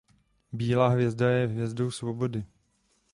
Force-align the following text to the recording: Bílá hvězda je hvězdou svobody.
Bílá 0.51 0.87
hvězda 0.87 1.29
je 1.31 1.47
hvězdou 1.47 1.91
svobody. 1.91 2.45